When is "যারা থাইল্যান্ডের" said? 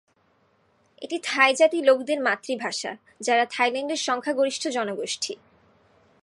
3.21-4.01